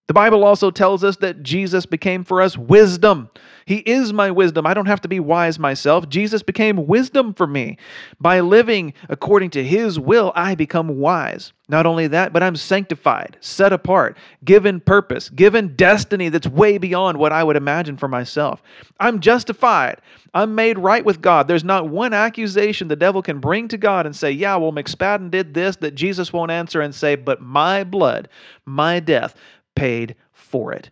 The 0.06 0.14
Bible 0.14 0.44
also 0.44 0.70
tells 0.70 1.02
us 1.02 1.16
that 1.18 1.42
Jesus 1.42 1.86
became 1.86 2.24
for 2.24 2.42
us 2.42 2.58
wisdom. 2.58 3.30
He 3.64 3.78
is 3.78 4.12
my 4.12 4.30
wisdom. 4.30 4.66
I 4.66 4.74
don't 4.74 4.84
have 4.84 5.00
to 5.00 5.08
be 5.08 5.18
wise 5.18 5.58
myself. 5.58 6.10
Jesus 6.10 6.42
became 6.42 6.86
wisdom 6.86 7.32
for 7.32 7.46
me. 7.46 7.78
By 8.20 8.40
living 8.40 8.92
according 9.08 9.50
to 9.50 9.64
His 9.64 9.98
will, 9.98 10.30
I 10.34 10.54
become 10.54 10.98
wise. 10.98 11.54
Not 11.70 11.86
only 11.86 12.06
that, 12.08 12.34
but 12.34 12.42
I'm 12.42 12.56
sanctified, 12.56 13.38
set 13.40 13.72
apart, 13.72 14.18
given 14.44 14.80
purpose, 14.80 15.30
given 15.30 15.74
destiny 15.76 16.28
that's 16.28 16.46
way 16.46 16.76
beyond 16.76 17.16
what 17.16 17.32
I 17.32 17.42
would 17.42 17.56
imagine 17.56 17.96
for 17.96 18.06
myself. 18.06 18.62
I'm 19.00 19.18
justified. 19.20 20.02
I'm 20.34 20.54
made 20.54 20.78
right 20.78 21.02
with 21.02 21.22
God. 21.22 21.48
There's 21.48 21.64
not 21.64 21.88
one 21.88 22.12
accusation 22.12 22.88
the 22.88 22.96
devil 22.96 23.22
can 23.22 23.38
bring 23.38 23.68
to 23.68 23.78
God 23.78 24.04
and 24.04 24.14
say, 24.14 24.30
Yeah, 24.30 24.56
well, 24.56 24.72
McSpadden 24.72 25.30
did 25.30 25.54
this 25.54 25.76
that 25.76 25.94
Jesus 25.94 26.34
won't 26.34 26.50
answer 26.50 26.82
and 26.82 26.94
say, 26.94 27.14
But 27.14 27.40
my 27.40 27.82
blood, 27.82 28.28
my 28.66 29.00
death, 29.00 29.34
paid 29.74 30.14
for 30.32 30.72
it. 30.72 30.90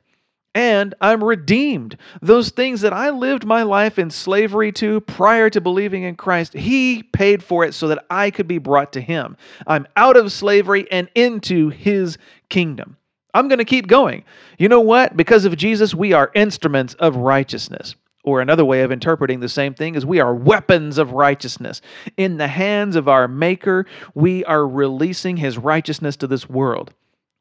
And 0.55 0.95
I'm 1.01 1.25
redeemed. 1.25 1.97
Those 2.21 2.51
things 2.51 2.83
that 2.83 2.93
I 2.93 3.09
lived 3.09 3.47
my 3.47 3.63
life 3.63 3.99
in 3.99 4.11
slavery 4.11 4.71
to 4.73 5.01
prior 5.01 5.49
to 5.49 5.61
believing 5.63 6.03
in 6.03 6.15
Christ, 6.15 6.53
He 6.53 7.03
paid 7.03 7.43
for 7.43 7.65
it 7.65 7.73
so 7.73 7.89
that 7.89 8.05
I 8.11 8.31
could 8.31 8.47
be 8.47 8.59
brought 8.59 8.93
to 8.93 9.01
Him. 9.01 9.37
I'm 9.67 9.87
out 9.97 10.17
of 10.17 10.31
slavery 10.31 10.87
and 10.91 11.09
into 11.15 11.71
His 11.71 12.19
kingdom. 12.51 12.97
I'm 13.33 13.49
going 13.49 13.61
to 13.61 13.65
keep 13.65 13.87
going. 13.87 14.25
You 14.59 14.69
know 14.69 14.81
what? 14.81 15.17
Because 15.17 15.47
of 15.47 15.57
Jesus, 15.57 15.95
we 15.95 16.13
are 16.13 16.31
instruments 16.35 16.93
of 16.95 17.17
righteousness. 17.17 17.95
Or 18.25 18.41
another 18.41 18.65
way 18.65 18.83
of 18.83 18.93
interpreting 18.93 19.41
the 19.41 19.49
same 19.49 19.75
thing 19.75 19.95
is 19.95 20.07
we 20.07 20.21
are 20.21 20.35
weapons 20.35 20.99
of 20.99 21.13
righteousness. 21.13 21.81
In 22.19 22.37
the 22.37 22.47
hands 22.47 22.95
of 22.95 23.09
our 23.09 23.27
Maker, 23.27 23.87
we 24.15 24.45
are 24.45 24.69
releasing 24.69 25.39
His 25.39 25.57
righteousness 25.57 26.15
to 26.17 26.27
this 26.27 26.49
world. 26.49 26.93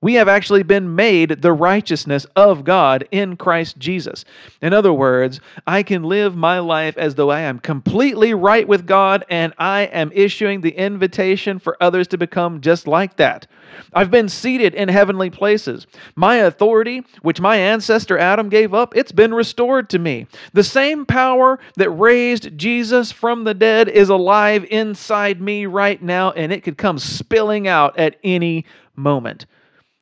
We 0.03 0.15
have 0.15 0.27
actually 0.27 0.63
been 0.63 0.96
made 0.96 1.43
the 1.43 1.53
righteousness 1.53 2.25
of 2.36 2.63
God 2.63 3.08
in 3.12 3.38
Christ 3.38 3.77
Jesus. 3.77 4.25
In 4.60 4.74
other 4.74 4.91
words, 4.91 5.39
I 5.67 5.84
can 5.84 6.01
live 6.01 6.36
my 6.36 6.58
life 6.58 6.98
as 6.98 7.13
though 7.13 7.29
I 7.29 7.41
am 7.41 7.60
completely 7.60 8.34
right 8.34 8.67
with 8.67 8.88
God 8.88 9.24
and 9.29 9.53
I 9.60 9.81
am 9.81 10.12
issuing 10.12 10.62
the 10.62 10.72
invitation 10.72 11.60
for 11.60 11.77
others 11.79 12.08
to 12.08 12.17
become 12.17 12.62
just 12.62 12.88
like 12.88 13.17
that. 13.17 13.46
I've 13.93 14.10
been 14.10 14.27
seated 14.27 14.74
in 14.74 14.89
heavenly 14.89 15.29
places. 15.29 15.86
My 16.15 16.38
authority, 16.38 17.05
which 17.22 17.39
my 17.39 17.58
ancestor 17.58 18.17
Adam 18.17 18.50
gave 18.50 18.74
up, 18.74 18.98
it's 18.98 19.12
been 19.12 19.36
restored 19.36 19.88
to 19.91 20.00
me. 20.00 20.25
The 20.53 20.63
same 20.63 21.05
power 21.05 21.60
that 21.75 21.91
raised 21.91 22.58
Jesus 22.58 23.12
from 23.12 23.43
the 23.43 23.53
dead 23.53 23.88
is 23.88 24.10
alive 24.10 24.65
inside 24.72 25.39
me 25.39 25.67
right 25.67 26.01
now 26.01 26.31
and 26.31 26.51
it 26.51 26.63
could 26.63 26.79
come 26.79 26.98
spilling 26.98 27.67
out 27.67 28.00
at 28.00 28.17
any 28.24 28.65
moment. 28.96 29.46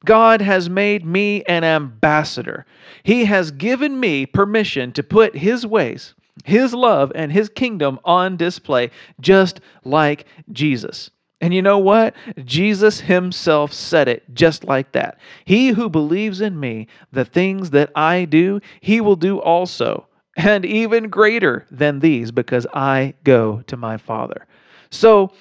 God 0.06 0.41
has 0.41 0.70
made 0.70 1.06
me 1.06 1.44
an 1.44 1.63
ambassador. 1.63 2.65
He 3.03 3.25
has 3.25 3.51
given 3.51 4.00
me 4.00 4.25
permission 4.25 4.91
to 4.94 5.03
put 5.03 5.36
His 5.36 5.65
ways, 5.65 6.13
His 6.46 6.74
love, 6.74 7.12
and 7.15 7.32
His 7.32 7.50
kingdom 7.50 8.00
on 8.06 8.38
display, 8.38 8.91
just 9.20 9.60
like 9.84 10.25
Jesus. 10.51 11.12
And 11.41 11.53
you 11.53 11.62
know 11.62 11.77
what? 11.77 12.15
Jesus 12.44 13.00
himself 13.00 13.72
said 13.72 14.10
it 14.10 14.24
just 14.34 14.65
like 14.65 14.91
that. 14.91 15.20
He 15.46 15.70
who 15.70 15.89
believes 15.89 16.41
in 16.41 16.60
me, 16.60 16.88
the 17.13 17.24
things 17.24 17.70
that 17.70 17.91
I 17.96 18.25
do, 18.25 18.60
he 18.82 19.00
will 19.00 19.15
do 19.15 19.39
also, 19.39 20.08
and 20.36 20.65
even 20.65 21.10
greater 21.10 21.65
than 21.72 22.00
these, 22.00 22.32
because 22.32 22.68
I 22.74 23.13
go 23.24 23.62
to 23.68 23.77
my 23.77 23.98
Father. 23.98 24.48
So 24.91 25.31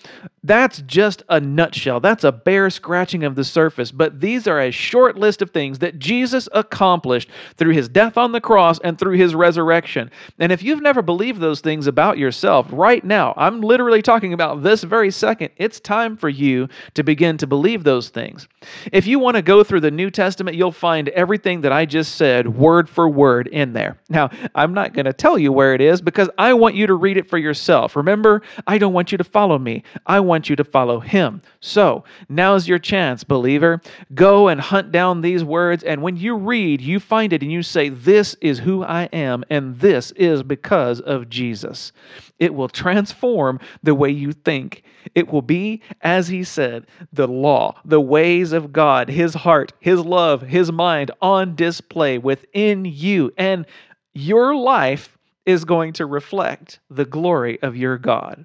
that's 0.45 0.83
just 0.83 1.23
a 1.29 1.41
nutshell. 1.41 2.01
That's 2.01 2.25
a 2.25 2.33
bare 2.33 2.71
scratching 2.71 3.25
of 3.25 3.35
the 3.35 3.45
surface. 3.45 3.91
But 3.91 4.21
these 4.21 4.47
are 4.47 4.61
a 4.61 4.71
short 4.71 5.17
list 5.17 5.43
of 5.43 5.51
things 5.51 5.79
that 5.81 5.99
Jesus 5.99 6.49
accomplished 6.53 7.29
through 7.57 7.73
his 7.73 7.89
death 7.89 8.17
on 8.17 8.33
the 8.33 8.41
cross 8.41 8.79
and 8.81 8.99
through 8.99 9.17
his 9.17 9.35
resurrection. 9.35 10.11
And 10.39 10.53
if 10.53 10.63
you've 10.63 10.83
never 10.83 11.03
believed 11.03 11.41
those 11.41 11.61
things 11.61 11.87
about 11.87 12.19
yourself, 12.19 12.67
right 12.71 13.05
now, 13.05 13.35
I'm 13.37 13.61
literally 13.61 14.01
talking 14.03 14.33
about 14.33 14.63
this 14.63 14.85
very 14.85 15.11
second, 15.11 15.51
it's 15.57 15.81
time 15.81 16.17
for 16.17 16.29
you 16.29 16.69
to 16.95 17.03
begin 17.03 17.37
to 17.39 17.47
believe 17.47 17.85
those 17.85 18.09
things. 18.09 18.49
If 18.93 19.07
you 19.07 19.19
want 19.19 19.37
to 19.37 19.43
go 19.43 19.65
through 19.65 19.81
the 19.81 19.91
New 19.91 20.11
Testament, 20.11 20.57
you'll 20.57 20.73
find 20.73 21.09
everything 21.11 21.61
that 21.63 21.73
I 21.73 21.85
just 21.85 22.15
said 22.15 22.49
word 22.49 22.89
for 22.89 23.09
word 23.09 23.49
in 23.49 23.73
there. 23.73 23.99
Now, 24.09 24.31
I'm 24.55 24.73
not 24.73 24.95
going 24.95 25.07
to 25.07 25.13
tell 25.13 25.39
you 25.39 25.53
where 25.53 25.75
it 25.75 25.81
is 25.81 26.01
because 26.01 26.31
I 26.39 26.55
want 26.55 26.75
you 26.75 26.87
to 26.87 26.95
read 26.95 27.17
it 27.17 27.29
for 27.29 27.39
yourself. 27.39 27.97
Remember, 27.97 28.43
I 28.67 28.79
don't 28.79 28.93
want 28.93 29.13
you 29.13 29.19
to 29.19 29.25
follow 29.39 29.57
me. 29.57 29.85
I 30.05 30.19
want 30.19 30.51
you 30.51 30.57
to 30.57 30.65
follow 30.65 30.99
him. 30.99 31.41
So, 31.61 32.03
now's 32.29 32.67
your 32.67 32.81
chance, 32.81 33.23
believer. 33.23 33.81
Go 34.13 34.49
and 34.49 34.61
hunt 34.61 34.91
down 34.91 35.21
these 35.21 35.45
words, 35.45 35.85
and 35.85 36.03
when 36.03 36.17
you 36.17 36.35
read, 36.35 36.81
you 36.81 36.99
find 36.99 37.33
it 37.33 37.45
and 37.45 37.53
you 37.53 37.63
say, 37.63 37.89
This 37.89 38.35
is 38.41 38.59
who 38.59 38.83
I 38.83 39.05
am, 39.13 39.45
and 39.49 39.79
this 39.79 40.11
is 40.17 40.43
because 40.43 41.01
of 41.01 41.29
Jesus. 41.29 41.93
It 42.41 42.53
will 42.53 42.69
transform 42.69 43.61
the 43.85 43.95
way 43.95 44.11
you 44.11 44.33
think. 44.33 44.83
It 45.15 45.29
will 45.29 45.43
be, 45.43 45.83
as 46.01 46.27
he 46.27 46.43
said, 46.43 46.89
the 47.13 47.29
law, 47.29 47.81
the 47.85 48.01
ways 48.01 48.53
of 48.53 48.73
God, 48.73 49.09
his 49.09 49.35
heart, 49.35 49.73
his 49.79 50.01
love, 50.01 50.43
his 50.43 50.73
mind 50.73 51.13
on 51.23 51.55
display 51.55 52.19
within 52.19 52.85
you. 52.85 53.33
And 53.39 53.67
your 54.15 54.57
life 54.57 55.17
is 55.47 55.65
going 55.65 55.93
to 55.93 56.07
reflect 56.07 56.81
the 56.91 57.05
glory 57.05 57.63
of 57.63 57.77
your 57.77 57.99
God. 57.99 58.45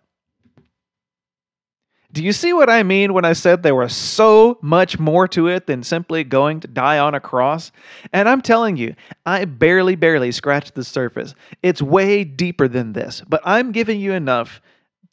Do 2.13 2.23
you 2.23 2.31
see 2.31 2.53
what 2.53 2.69
I 2.69 2.83
mean 2.83 3.13
when 3.13 3.25
I 3.25 3.33
said 3.33 3.63
there 3.63 3.73
was 3.73 3.95
so 3.95 4.59
much 4.61 4.99
more 4.99 5.27
to 5.29 5.47
it 5.47 5.65
than 5.65 5.81
simply 5.81 6.23
going 6.23 6.59
to 6.59 6.67
die 6.67 6.99
on 6.99 7.15
a 7.15 7.19
cross? 7.19 7.71
And 8.13 8.29
I'm 8.29 8.41
telling 8.41 8.77
you, 8.77 8.93
I 9.25 9.45
barely, 9.45 9.95
barely 9.95 10.31
scratched 10.31 10.75
the 10.75 10.83
surface. 10.83 11.33
It's 11.63 11.81
way 11.81 12.23
deeper 12.23 12.67
than 12.67 12.93
this, 12.93 13.23
but 13.27 13.41
I'm 13.43 13.71
giving 13.71 13.99
you 13.99 14.13
enough 14.13 14.61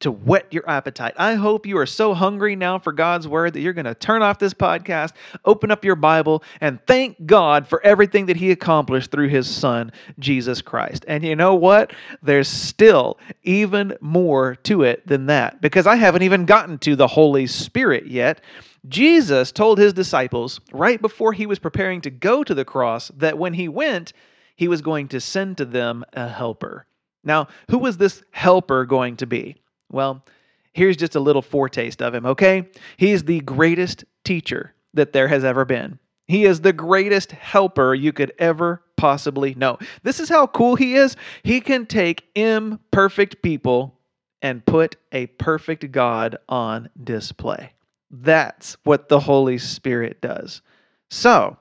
to 0.01 0.11
whet 0.11 0.53
your 0.53 0.69
appetite. 0.69 1.15
I 1.17 1.35
hope 1.35 1.67
you 1.67 1.79
are 1.79 1.87
so 1.87 2.15
hungry 2.15 2.57
now 2.57 2.79
for 2.79 2.93
God's 2.93 3.29
word 3.29 3.53
that 3.53 3.61
you're 3.61 3.75
going 3.75 3.85
to 3.85 3.95
turn 3.95 4.23
off 4.23 4.39
this 4.39 4.55
podcast, 4.55 5.13
open 5.45 5.71
up 5.71 5.85
your 5.85 5.95
Bible, 5.95 6.43
and 6.61 6.79
thank 6.87 7.27
God 7.27 7.69
for 7.69 7.83
everything 7.85 8.27
that 8.27 8.37
He 8.37 8.51
accomplished 8.51 9.11
through 9.11 9.29
His 9.29 9.49
Son, 9.49 9.93
Jesus 10.19 10.63
Christ. 10.63 11.05
And 11.07 11.23
you 11.23 11.37
know 11.37 11.55
what? 11.55 11.93
There's 12.23 12.49
still 12.49 13.19
even 13.43 13.97
more 14.01 14.57
to 14.65 14.83
it 14.83 15.07
than 15.07 15.27
that 15.27 15.61
because 15.61 15.87
I 15.87 15.97
haven't 15.97 16.23
even 16.23 16.47
gotten 16.47 16.79
to 16.79 16.97
the 16.97 17.07
Holy 17.07 17.47
Spirit 17.47 18.07
yet. 18.07 18.41
Jesus 18.89 19.53
told 19.53 19.79
His 19.79 19.93
disciples 19.93 20.61
right 20.73 21.01
before 21.01 21.35
He 21.35 21.47
was 21.47 21.59
preparing 21.59 22.01
to 22.03 22.11
go 22.11 22.43
to 22.43 22.55
the 22.55 22.65
cross 22.65 23.11
that 23.17 23.39
when 23.39 23.53
He 23.53 23.69
went, 23.69 24.15
He 24.57 24.69
was 24.69 24.81
going 24.81 25.09
to 25.09 25.21
send 25.21 25.59
to 25.59 25.67
them 25.67 26.05
a 26.15 26.29
helper. 26.29 26.87
Now, 27.23 27.49
who 27.71 27.77
was 27.79 27.99
this 27.99 28.23
helper 28.31 28.87
going 28.87 29.17
to 29.19 29.27
be? 29.27 29.57
Well, 29.91 30.25
here's 30.73 30.97
just 30.97 31.17
a 31.17 31.21
little 31.21 31.43
foretaste 31.43 32.01
of 32.03 32.15
him, 32.15 32.27
okay? 32.27 32.69
He's 32.97 33.25
the 33.25 33.41
greatest 33.41 34.05
teacher 34.25 34.75
that 34.95 35.13
there 35.13 35.29
has 35.29 35.45
ever 35.45 35.65
been. 35.65 35.99
He 36.27 36.45
is 36.45 36.61
the 36.61 36.73
greatest 36.73 37.33
helper 37.33 37.95
you 37.95 38.13
could 38.13 38.33
ever 38.39 38.83
possibly 38.97 39.55
know. 39.55 39.79
This 40.05 40.21
is 40.21 40.29
how 40.29 40.47
cool 40.47 40.77
he 40.77 40.95
is. 40.95 41.17
He 41.43 41.61
can 41.61 41.87
take 41.87 42.25
imperfect 42.35 43.43
people 43.43 43.99
and 44.43 44.65
put 44.65 44.97
a 45.13 45.27
perfect 45.27 45.91
God 45.91 46.39
on 46.49 46.89
display. 47.03 47.73
That's 48.11 48.77
what 48.85 49.09
the 49.09 49.21
Holy 49.21 49.59
Spirit 49.59 50.21
does. 50.21 50.63
So, 51.11 51.57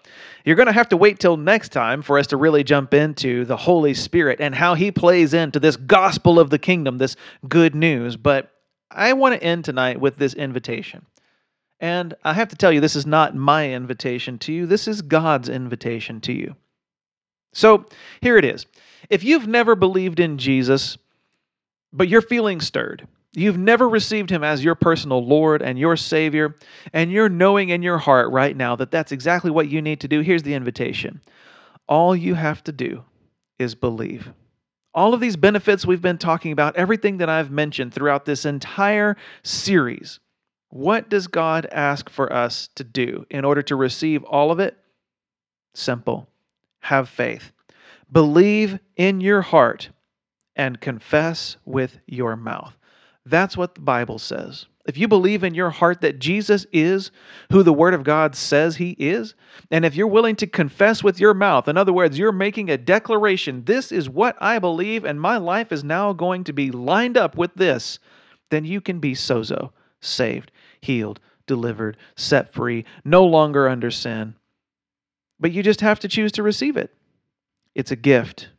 you're 0.46 0.56
going 0.56 0.68
to 0.68 0.72
have 0.72 0.90
to 0.90 0.98
wait 0.98 1.20
till 1.20 1.36
next 1.36 1.70
time 1.70 2.04
for 2.04 2.20
us 2.20 2.28
to 2.28 2.38
really 2.38 2.64
jump 2.64 2.94
into 2.94 3.46
the 3.46 3.58
Holy 3.58 3.96
Spirit 3.96 4.40
and 4.40 4.54
how 4.54 4.76
He 4.76 4.92
plays 4.92 5.34
into 5.34 5.60
this 5.60 5.76
gospel 5.76 6.40
of 6.40 6.52
the 6.52 6.60
kingdom, 6.60 6.98
this 6.98 7.16
good 7.48 7.74
news. 7.74 8.16
But 8.16 8.52
I 8.92 9.14
want 9.14 9.36
to 9.36 9.44
end 9.44 9.66
tonight 9.66 10.00
with 10.00 10.18
this 10.18 10.36
invitation. 10.36 11.06
And 11.80 12.14
I 12.24 12.34
have 12.34 12.50
to 12.50 12.56
tell 12.56 12.72
you, 12.72 12.80
this 12.80 12.96
is 12.96 13.06
not 13.06 13.36
my 13.36 13.72
invitation 13.72 14.38
to 14.40 14.54
you, 14.54 14.66
this 14.66 14.88
is 14.88 15.02
God's 15.02 15.50
invitation 15.50 16.22
to 16.22 16.34
you. 16.34 16.56
So, 17.54 17.86
here 18.22 18.38
it 18.38 18.46
is. 18.46 18.68
If 19.10 19.24
you've 19.24 19.48
never 19.48 19.76
believed 19.76 20.20
in 20.20 20.38
Jesus, 20.38 20.98
but 21.92 22.08
you're 22.08 22.22
feeling 22.22 22.62
stirred, 22.62 23.08
you've 23.34 23.58
never 23.58 23.88
received 23.88 24.30
him 24.30 24.44
as 24.44 24.64
your 24.64 24.76
personal 24.76 25.26
Lord 25.26 25.62
and 25.62 25.78
your 25.78 25.96
Savior, 25.96 26.56
and 26.94 27.12
you're 27.12 27.30
knowing 27.30 27.70
in 27.70 27.82
your 27.82 27.98
heart 27.98 28.32
right 28.32 28.56
now 28.56 28.76
that 28.76 28.92
that's 28.92 29.12
exactly 29.12 29.52
what 29.52 29.70
you 29.70 29.82
need 29.82 30.02
to 30.02 30.08
do, 30.08 30.22
here's 30.22 30.44
the 30.44 30.54
invitation. 30.54 31.22
All 31.88 32.16
you 32.16 32.34
have 32.36 32.64
to 32.66 32.72
do 32.72 33.04
is 33.58 33.76
believe. 33.76 34.32
All 34.94 35.14
of 35.14 35.20
these 35.20 35.38
benefits 35.38 35.86
we've 35.86 36.02
been 36.02 36.18
talking 36.18 36.52
about, 36.52 36.76
everything 36.76 37.18
that 37.18 37.30
I've 37.30 37.52
mentioned 37.52 37.94
throughout 37.94 38.26
this 38.26 38.46
entire 38.46 39.16
series, 39.44 40.20
what 40.70 41.10
does 41.10 41.28
God 41.28 41.68
ask 41.72 42.10
for 42.10 42.32
us 42.32 42.70
to 42.76 42.84
do 42.84 43.26
in 43.30 43.46
order 43.46 43.62
to 43.64 43.76
receive 43.76 44.24
all 44.24 44.52
of 44.52 44.60
it? 44.60 44.78
Simple. 45.74 46.28
Have 46.82 47.10
faith. 47.10 47.52
Believe 48.12 48.80
in 48.96 49.22
your 49.22 49.42
heart 49.42 49.90
and 50.56 50.82
confess 50.82 51.58
with 51.66 52.00
your 52.08 52.36
mouth. 52.36 52.76
That's 53.30 53.56
what 53.56 53.76
the 53.76 53.82
Bible 53.82 54.20
says. 54.20 54.66
If 54.86 54.98
you 54.98 55.08
believe 55.08 55.44
in 55.44 55.54
your 55.54 55.70
heart 55.70 56.02
that 56.02 56.18
Jesus 56.18 56.66
is 56.74 57.12
who 57.52 57.62
the 57.62 57.74
Word 57.74 57.94
of 57.94 58.04
God 58.04 58.36
says 58.36 58.76
He 58.76 58.96
is, 58.98 59.36
and 59.70 59.86
if 59.86 59.96
you're 59.96 60.08
willing 60.08 60.36
to 60.38 60.48
confess 60.48 61.04
with 61.04 61.20
your 61.20 61.36
mouth, 61.36 61.68
in 61.68 61.78
other 61.78 61.94
words, 61.94 62.18
you're 62.18 62.32
making 62.32 62.72
a 62.72 62.78
declaration, 62.78 63.64
this 63.66 63.92
is 63.92 64.10
what 64.10 64.36
I 64.42 64.58
believe, 64.58 65.06
and 65.06 65.22
my 65.22 65.38
life 65.38 65.72
is 65.72 65.84
now 65.84 66.12
going 66.12 66.44
to 66.46 66.54
be 66.54 66.72
lined 66.72 67.18
up 67.18 67.38
with 67.38 67.54
this, 67.54 68.00
then 68.50 68.66
you 68.66 68.82
can 68.82 69.00
be 69.00 69.14
sozo, 69.14 69.72
saved, 70.02 70.52
healed, 70.82 71.20
delivered, 71.46 71.98
set 72.16 72.52
free, 72.52 72.84
no 73.06 73.26
longer 73.26 73.70
under 73.70 73.92
sin. 73.92 74.34
But 75.40 75.52
you 75.52 75.62
just 75.62 75.82
have 75.82 76.00
to 76.00 76.08
choose 76.08 76.32
to 76.34 76.44
receive 76.44 76.78
it. 76.78 76.92
It's 77.76 77.92
a 77.92 77.96
gift. 77.96 78.50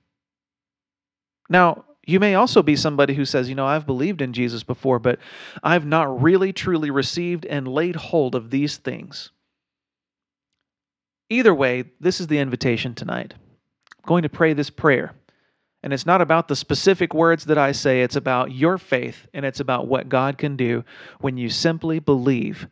Now, 1.49 1.85
you 2.11 2.21
may 2.21 2.35
also 2.35 2.63
be 2.63 2.77
somebody 2.77 3.15
who 3.15 3.25
says, 3.25 3.49
you 3.49 3.55
know, 3.55 3.67
I've 3.67 3.87
believed 3.87 4.21
in 4.21 4.33
Jesus 4.33 4.63
before, 4.63 4.99
but 4.99 5.19
I've 5.63 5.87
not 5.87 6.21
really 6.21 6.53
truly 6.53 6.91
received 6.91 7.47
and 7.47 7.69
laid 7.69 7.97
hold 7.97 8.35
of 8.35 8.51
these 8.51 8.77
things. 8.77 9.31
Either 11.29 11.55
way, 11.55 11.85
this 12.01 12.21
is 12.21 12.27
the 12.27 12.39
invitation 12.39 12.95
tonight. 12.95 13.35
I'm 13.35 14.09
going 14.09 14.25
to 14.25 14.29
pray 14.29 14.53
this 14.53 14.71
prayer. 14.71 15.15
And 15.83 15.93
it's 15.93 16.05
not 16.05 16.21
about 16.21 16.49
the 16.49 16.57
specific 16.57 17.15
words 17.15 17.47
that 17.47 17.57
I 17.57 17.73
say, 17.73 18.03
it's 18.03 18.17
about 18.17 18.53
your 18.53 18.77
faith 18.77 19.27
and 19.33 19.47
it's 19.47 19.61
about 19.61 19.87
what 19.87 20.09
God 20.09 20.37
can 20.37 20.57
do 20.57 20.85
when 21.21 21.39
you 21.39 21.49
simply 21.49 22.01
believe 22.01 22.67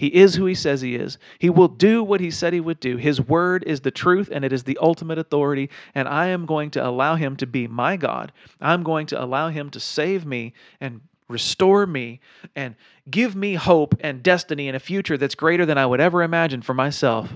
he 0.00 0.06
is 0.06 0.34
who 0.34 0.46
he 0.46 0.54
says 0.54 0.80
he 0.80 0.94
is. 0.94 1.18
He 1.38 1.50
will 1.50 1.68
do 1.68 2.02
what 2.02 2.22
he 2.22 2.30
said 2.30 2.54
he 2.54 2.60
would 2.60 2.80
do. 2.80 2.96
His 2.96 3.20
word 3.20 3.64
is 3.66 3.82
the 3.82 3.90
truth 3.90 4.30
and 4.32 4.46
it 4.46 4.50
is 4.50 4.64
the 4.64 4.78
ultimate 4.80 5.18
authority. 5.18 5.68
And 5.94 6.08
I 6.08 6.28
am 6.28 6.46
going 6.46 6.70
to 6.70 6.88
allow 6.88 7.16
him 7.16 7.36
to 7.36 7.46
be 7.46 7.66
my 7.66 7.98
God. 7.98 8.32
I'm 8.62 8.82
going 8.82 9.04
to 9.08 9.22
allow 9.22 9.50
him 9.50 9.68
to 9.72 9.78
save 9.78 10.24
me 10.24 10.54
and 10.80 11.02
restore 11.28 11.86
me 11.86 12.20
and 12.56 12.76
give 13.10 13.36
me 13.36 13.52
hope 13.52 13.94
and 14.00 14.22
destiny 14.22 14.68
and 14.68 14.76
a 14.76 14.80
future 14.80 15.18
that's 15.18 15.34
greater 15.34 15.66
than 15.66 15.76
I 15.76 15.84
would 15.84 16.00
ever 16.00 16.22
imagine 16.22 16.62
for 16.62 16.72
myself. 16.72 17.30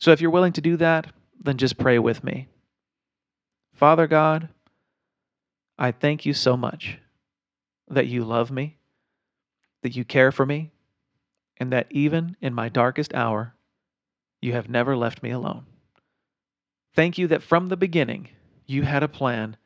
So 0.00 0.10
if 0.10 0.20
you're 0.20 0.32
willing 0.32 0.54
to 0.54 0.60
do 0.60 0.76
that, 0.78 1.06
then 1.40 1.56
just 1.56 1.78
pray 1.78 2.00
with 2.00 2.24
me. 2.24 2.48
Father 3.74 4.08
God, 4.08 4.48
I 5.78 5.92
thank 5.92 6.26
you 6.26 6.34
so 6.34 6.56
much 6.56 6.98
that 7.86 8.08
you 8.08 8.24
love 8.24 8.50
me, 8.50 8.76
that 9.82 9.94
you 9.94 10.04
care 10.04 10.32
for 10.32 10.44
me, 10.44 10.72
and 11.60 11.70
that 11.72 11.86
even 11.90 12.36
in 12.40 12.54
my 12.54 12.70
darkest 12.70 13.14
hour, 13.14 13.54
you 14.40 14.54
have 14.54 14.70
never 14.70 14.96
left 14.96 15.22
me 15.22 15.30
alone. 15.30 15.66
Thank 16.96 17.18
you 17.18 17.28
that 17.28 17.42
from 17.42 17.68
the 17.68 17.76
beginning, 17.76 18.30
you 18.66 18.82
had 18.82 19.02
a 19.02 19.08
plan 19.08 19.56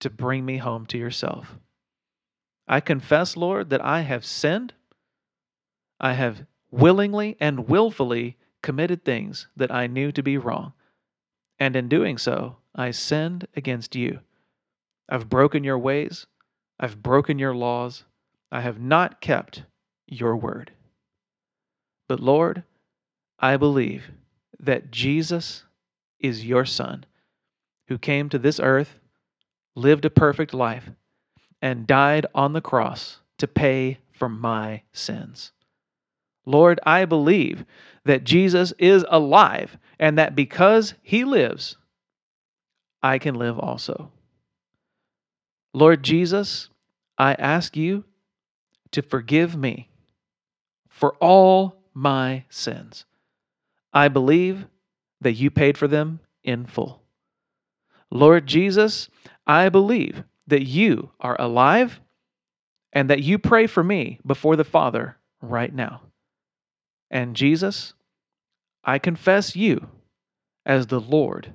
to 0.00 0.10
bring 0.10 0.44
me 0.44 0.56
home 0.56 0.86
to 0.86 0.98
yourself. 0.98 1.58
I 2.66 2.80
confess, 2.80 3.36
Lord, 3.36 3.70
that 3.70 3.84
I 3.84 4.00
have 4.00 4.24
sinned. 4.24 4.72
I 6.00 6.14
have 6.14 6.46
willingly 6.70 7.36
and 7.38 7.68
willfully 7.68 8.36
committed 8.62 9.04
things 9.04 9.46
that 9.56 9.70
I 9.70 9.86
knew 9.86 10.10
to 10.12 10.22
be 10.22 10.38
wrong. 10.38 10.72
And 11.58 11.76
in 11.76 11.88
doing 11.88 12.18
so, 12.18 12.56
I 12.74 12.90
sinned 12.90 13.46
against 13.54 13.94
you. 13.94 14.20
I've 15.08 15.28
broken 15.28 15.62
your 15.62 15.78
ways. 15.78 16.26
I've 16.80 17.02
broken 17.02 17.38
your 17.38 17.54
laws. 17.54 18.04
I 18.50 18.60
have 18.62 18.80
not 18.80 19.20
kept 19.20 19.62
your 20.06 20.36
word. 20.36 20.72
But 22.08 22.20
Lord, 22.20 22.62
I 23.38 23.56
believe 23.56 24.10
that 24.60 24.90
Jesus 24.90 25.64
is 26.20 26.46
your 26.46 26.64
Son 26.64 27.04
who 27.88 27.98
came 27.98 28.28
to 28.28 28.38
this 28.38 28.58
earth, 28.60 28.98
lived 29.74 30.04
a 30.04 30.10
perfect 30.10 30.54
life, 30.54 30.90
and 31.62 31.86
died 31.86 32.26
on 32.34 32.52
the 32.52 32.60
cross 32.60 33.18
to 33.38 33.46
pay 33.46 33.98
for 34.12 34.28
my 34.28 34.82
sins. 34.92 35.52
Lord, 36.44 36.80
I 36.84 37.04
believe 37.04 37.64
that 38.04 38.24
Jesus 38.24 38.72
is 38.78 39.04
alive 39.08 39.76
and 39.98 40.18
that 40.18 40.36
because 40.36 40.94
he 41.02 41.24
lives, 41.24 41.76
I 43.02 43.18
can 43.18 43.34
live 43.34 43.58
also. 43.58 44.10
Lord 45.74 46.02
Jesus, 46.02 46.70
I 47.18 47.34
ask 47.34 47.76
you 47.76 48.04
to 48.92 49.02
forgive 49.02 49.56
me 49.56 49.90
for 50.88 51.14
all 51.16 51.75
my 51.96 52.44
sins. 52.50 53.06
I 53.90 54.08
believe 54.08 54.66
that 55.22 55.32
you 55.32 55.50
paid 55.50 55.78
for 55.78 55.88
them 55.88 56.20
in 56.44 56.66
full. 56.66 57.00
Lord 58.10 58.46
Jesus, 58.46 59.08
I 59.46 59.70
believe 59.70 60.22
that 60.46 60.66
you 60.66 61.10
are 61.18 61.40
alive 61.40 61.98
and 62.92 63.08
that 63.08 63.22
you 63.22 63.38
pray 63.38 63.66
for 63.66 63.82
me 63.82 64.20
before 64.26 64.56
the 64.56 64.64
Father 64.64 65.16
right 65.40 65.74
now. 65.74 66.02
And 67.10 67.34
Jesus, 67.34 67.94
I 68.84 68.98
confess 68.98 69.56
you 69.56 69.88
as 70.66 70.86
the 70.86 71.00
Lord 71.00 71.54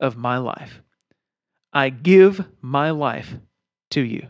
of 0.00 0.16
my 0.16 0.38
life. 0.38 0.82
I 1.72 1.90
give 1.90 2.44
my 2.60 2.90
life 2.90 3.32
to 3.90 4.00
you. 4.00 4.26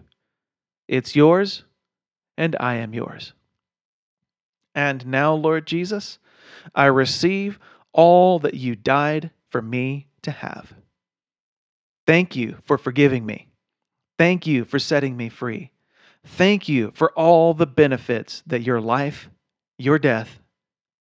It's 0.88 1.16
yours, 1.16 1.64
and 2.36 2.54
I 2.60 2.74
am 2.76 2.92
yours. 2.92 3.32
And 4.78 5.08
now, 5.08 5.34
Lord 5.34 5.66
Jesus, 5.66 6.20
I 6.72 6.84
receive 6.84 7.58
all 7.92 8.38
that 8.38 8.54
you 8.54 8.76
died 8.76 9.32
for 9.50 9.60
me 9.60 10.06
to 10.22 10.30
have. 10.30 10.72
Thank 12.06 12.36
you 12.36 12.58
for 12.62 12.78
forgiving 12.78 13.26
me. 13.26 13.48
Thank 14.18 14.46
you 14.46 14.64
for 14.64 14.78
setting 14.78 15.16
me 15.16 15.30
free. 15.30 15.72
Thank 16.24 16.68
you 16.68 16.92
for 16.94 17.10
all 17.14 17.54
the 17.54 17.66
benefits 17.66 18.44
that 18.46 18.62
your 18.62 18.80
life, 18.80 19.28
your 19.78 19.98
death, 19.98 20.38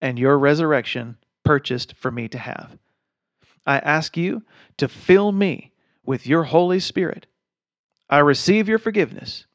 and 0.02 0.18
your 0.18 0.40
resurrection 0.40 1.16
purchased 1.46 1.94
for 1.98 2.10
me 2.10 2.28
to 2.30 2.40
have. 2.40 2.76
I 3.68 3.78
ask 3.78 4.18
you 4.18 4.42
to 4.78 4.88
fill 4.88 5.32
me 5.32 5.72
with 6.04 6.26
your 6.26 6.46
Holy 6.46 6.80
Spirit. 6.80 7.28
I 8.10 8.20
receive 8.20 8.68
your 8.68 8.80
forgiveness. 8.80 9.46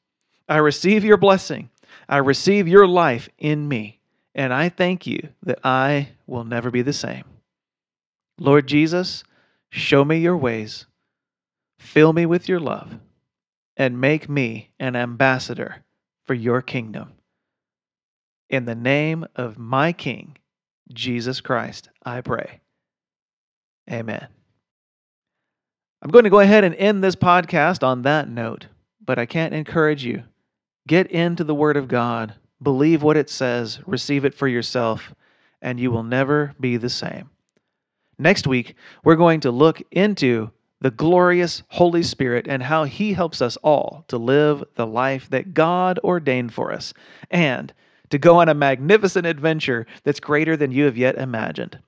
I 0.48 0.58
receive 0.58 1.02
your 1.04 1.16
blessing. 1.16 1.70
I 2.08 2.18
receive 2.18 2.68
your 2.68 2.86
life 2.86 3.28
in 3.36 3.66
me. 3.66 3.98
And 4.34 4.52
I 4.52 4.68
thank 4.68 5.06
you 5.06 5.28
that 5.42 5.60
I 5.64 6.08
will 6.26 6.44
never 6.44 6.70
be 6.70 6.82
the 6.82 6.92
same. 6.92 7.24
Lord 8.38 8.66
Jesus, 8.66 9.24
show 9.70 10.04
me 10.04 10.18
your 10.18 10.36
ways, 10.36 10.86
fill 11.78 12.12
me 12.12 12.26
with 12.26 12.48
your 12.48 12.60
love, 12.60 12.94
and 13.76 14.00
make 14.00 14.28
me 14.28 14.70
an 14.78 14.96
ambassador 14.96 15.84
for 16.24 16.34
your 16.34 16.62
kingdom. 16.62 17.12
In 18.48 18.64
the 18.64 18.74
name 18.74 19.26
of 19.36 19.58
my 19.58 19.92
King, 19.92 20.36
Jesus 20.92 21.40
Christ, 21.40 21.88
I 22.04 22.20
pray. 22.20 22.60
Amen. 23.90 24.26
I'm 26.02 26.10
going 26.10 26.24
to 26.24 26.30
go 26.30 26.40
ahead 26.40 26.64
and 26.64 26.74
end 26.74 27.02
this 27.02 27.16
podcast 27.16 27.82
on 27.82 28.02
that 28.02 28.28
note, 28.28 28.66
but 29.04 29.18
I 29.18 29.26
can't 29.26 29.54
encourage 29.54 30.04
you. 30.04 30.24
Get 30.86 31.10
into 31.10 31.44
the 31.44 31.54
Word 31.54 31.76
of 31.76 31.88
God 31.88 32.34
Believe 32.62 33.02
what 33.02 33.16
it 33.16 33.28
says, 33.28 33.80
receive 33.86 34.24
it 34.24 34.34
for 34.34 34.46
yourself, 34.46 35.14
and 35.60 35.80
you 35.80 35.90
will 35.90 36.02
never 36.02 36.54
be 36.60 36.76
the 36.76 36.90
same. 36.90 37.30
Next 38.18 38.46
week, 38.46 38.76
we're 39.04 39.16
going 39.16 39.40
to 39.40 39.50
look 39.50 39.82
into 39.90 40.50
the 40.80 40.90
glorious 40.90 41.62
Holy 41.68 42.02
Spirit 42.02 42.46
and 42.48 42.62
how 42.62 42.84
He 42.84 43.12
helps 43.12 43.40
us 43.40 43.56
all 43.58 44.04
to 44.08 44.18
live 44.18 44.62
the 44.74 44.86
life 44.86 45.30
that 45.30 45.54
God 45.54 45.98
ordained 46.04 46.52
for 46.52 46.72
us 46.72 46.92
and 47.30 47.72
to 48.10 48.18
go 48.18 48.38
on 48.38 48.48
a 48.48 48.54
magnificent 48.54 49.26
adventure 49.26 49.86
that's 50.04 50.20
greater 50.20 50.56
than 50.56 50.72
you 50.72 50.84
have 50.84 50.96
yet 50.96 51.16
imagined. 51.16 51.78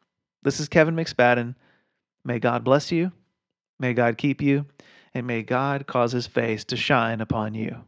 This 0.42 0.60
is 0.60 0.68
Kevin 0.68 0.96
McSpadden. 0.96 1.54
May 2.24 2.38
God 2.38 2.64
bless 2.64 2.90
you, 2.90 3.12
may 3.78 3.92
God 3.92 4.16
keep 4.16 4.40
you, 4.40 4.64
and 5.12 5.26
may 5.26 5.42
God 5.42 5.86
cause 5.86 6.12
His 6.12 6.26
face 6.26 6.64
to 6.64 6.76
shine 6.76 7.20
upon 7.20 7.54
you. 7.54 7.84